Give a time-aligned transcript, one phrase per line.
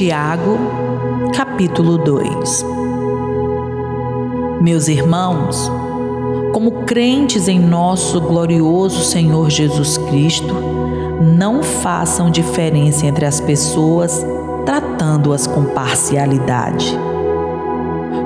[0.00, 0.56] Tiago,
[1.34, 2.64] capítulo 2
[4.62, 5.70] Meus irmãos,
[6.54, 10.54] como crentes em nosso glorioso Senhor Jesus Cristo,
[11.20, 14.24] não façam diferença entre as pessoas,
[14.64, 16.98] tratando-as com parcialidade.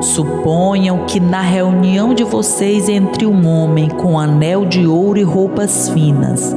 [0.00, 5.88] Suponham que na reunião de vocês entre um homem com anel de ouro e roupas
[5.88, 6.54] finas,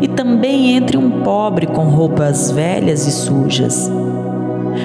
[0.00, 3.90] e também entre um pobre com roupas velhas e sujas.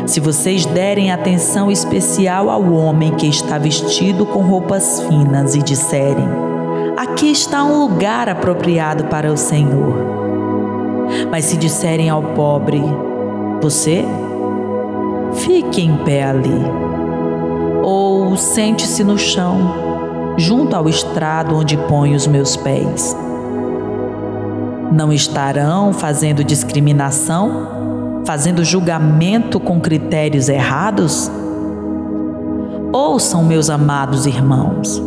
[0.06, 6.28] Se vocês derem atenção especial ao homem que está vestido com roupas finas e disserem:
[6.98, 9.96] Aqui está um lugar apropriado para o Senhor.
[11.30, 12.82] Mas se disserem ao pobre:
[13.62, 14.06] Você,
[15.34, 16.62] fique em pé ali.
[17.84, 23.16] Ou sente-se no chão, junto ao estrado onde ponho os meus pés.
[24.92, 31.32] Não estarão fazendo discriminação, fazendo julgamento com critérios errados?
[32.94, 35.02] Ouçam, meus amados irmãos.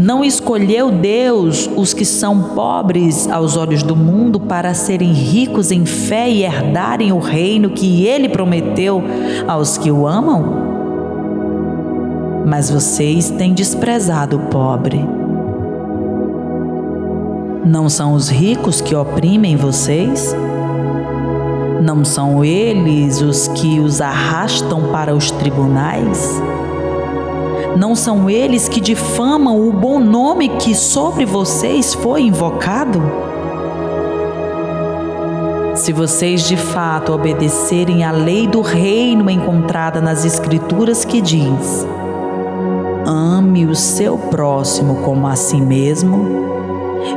[0.00, 5.86] Não escolheu Deus os que são pobres aos olhos do mundo para serem ricos em
[5.86, 9.02] fé e herdarem o reino que ele prometeu
[9.46, 10.66] aos que o amam?
[12.44, 15.04] Mas vocês têm desprezado o pobre.
[17.64, 20.34] Não são os ricos que oprimem vocês?
[21.80, 26.42] Não são eles os que os arrastam para os tribunais?
[27.76, 33.00] Não são eles que difamam o bom nome que sobre vocês foi invocado?
[35.76, 41.86] Se vocês de fato obedecerem à lei do reino encontrada nas Escrituras que diz:
[43.06, 46.48] ame o seu próximo como a si mesmo,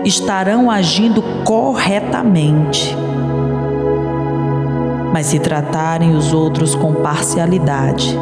[0.05, 2.95] estarão agindo corretamente.
[5.13, 8.17] Mas se tratarem os outros com parcialidade,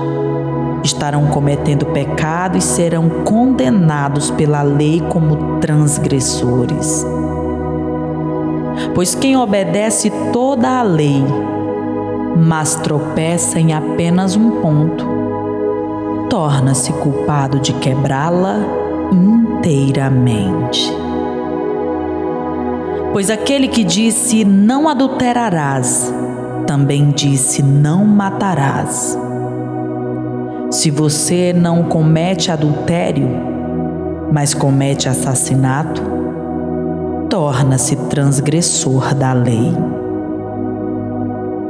[0.84, 7.06] estarão cometendo pecado e serão condenados pela lei como transgressores.
[8.96, 11.24] Pois quem obedece toda a lei,
[12.36, 15.06] mas tropeça em apenas um ponto,
[16.30, 18.58] torna-se culpado de quebrá-la
[19.12, 20.92] inteiramente.
[23.12, 26.14] Pois aquele que disse não adulterarás,
[26.70, 29.18] também disse não matarás.
[30.70, 33.28] Se você não comete adultério,
[34.32, 36.00] mas comete assassinato,
[37.28, 39.74] torna-se transgressor da lei.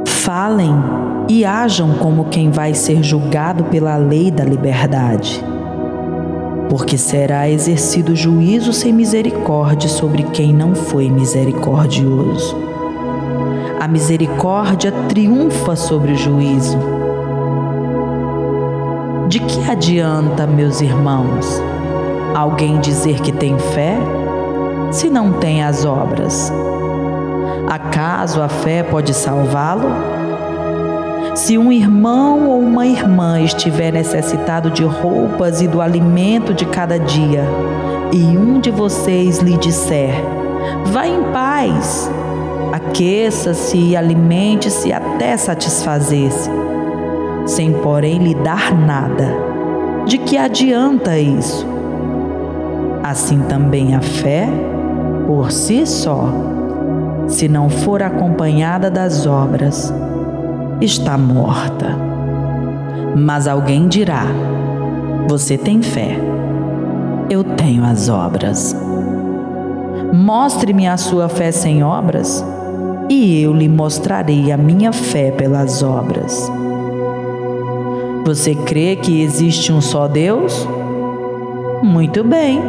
[0.06, 0.74] Falem
[1.30, 5.42] e ajam como quem vai ser julgado pela lei da liberdade
[6.68, 12.69] porque será exercido juízo sem misericórdia sobre quem não foi misericordioso.
[13.80, 16.78] A misericórdia triunfa sobre o juízo.
[19.26, 21.62] De que adianta, meus irmãos,
[22.34, 23.96] alguém dizer que tem fé
[24.90, 26.52] se não tem as obras?
[27.70, 29.88] Acaso a fé pode salvá-lo?
[31.34, 36.98] Se um irmão ou uma irmã estiver necessitado de roupas e do alimento de cada
[36.98, 37.44] dia,
[38.12, 40.12] e um de vocês lhe disser:
[40.92, 42.10] Vá em paz,
[42.90, 46.50] aqueça-se e alimente-se até satisfazer-se,
[47.46, 49.32] sem porém lhe dar nada,
[50.06, 51.66] de que adianta isso?
[53.02, 54.48] Assim também a fé,
[55.26, 56.28] por si só,
[57.28, 59.94] se não for acompanhada das obras,
[60.80, 61.96] está morta.
[63.16, 64.24] Mas alguém dirá:
[65.28, 66.16] Você tem fé,
[67.30, 68.76] eu tenho as obras.
[70.12, 72.44] Mostre-me a sua fé sem obras,
[73.10, 76.50] e eu lhe mostrarei a minha fé pelas obras.
[78.24, 80.66] Você crê que existe um só Deus?
[81.82, 82.60] Muito bem.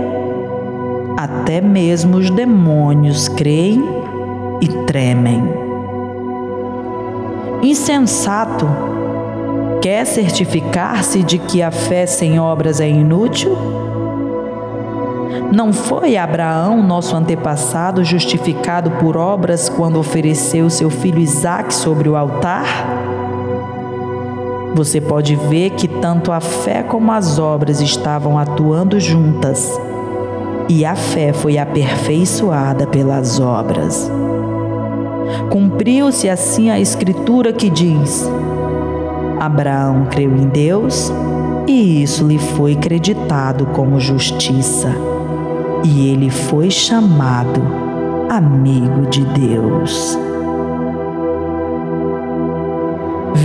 [1.15, 3.81] Até mesmo os demônios creem
[4.61, 5.61] e tremem
[7.63, 8.67] insensato,
[9.81, 13.55] quer certificar-se de que a fé sem obras é inútil?
[15.53, 22.15] Não foi Abraão, nosso antepassado, justificado por obras quando ofereceu seu filho Isaque sobre o
[22.15, 22.65] altar?
[24.73, 29.79] Você pode ver que tanto a fé como as obras estavam atuando juntas,
[30.69, 34.09] e a fé foi aperfeiçoada pelas obras.
[35.49, 38.29] Cumpriu-se assim a escritura que diz:
[39.39, 41.11] Abraão creu em Deus
[41.67, 44.95] e isso lhe foi creditado como justiça,
[45.83, 47.61] e ele foi chamado
[48.29, 50.17] amigo de Deus.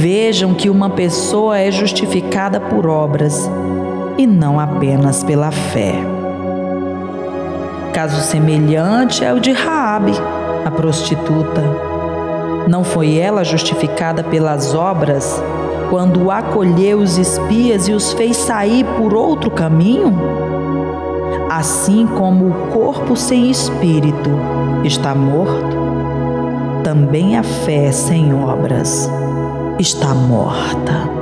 [0.06, 3.50] vejam que uma pessoa é justificada por obras
[4.18, 5.94] e não apenas pela fé.
[7.92, 10.12] Caso semelhante é o de Raabe,
[10.64, 11.62] a prostituta.
[12.68, 15.42] Não foi ela justificada pelas obras
[15.88, 20.45] quando acolheu os espias e os fez sair por outro caminho?
[21.50, 24.31] Assim como o corpo sem espírito
[24.84, 25.76] está morto,
[26.82, 29.08] também a fé sem obras
[29.78, 31.15] está morta.